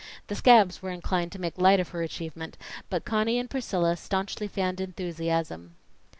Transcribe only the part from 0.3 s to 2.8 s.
scabs were inclined to make light of her achievement,